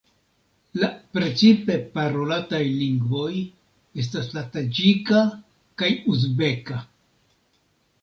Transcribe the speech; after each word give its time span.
La 0.83 0.87
precipe 1.17 1.75
parolataj 1.97 2.63
lingvoj 2.79 3.29
estas 4.07 4.33
la 4.39 4.45
taĝika 4.59 5.23
kaj 5.83 5.95
uzbeka. 6.17 6.85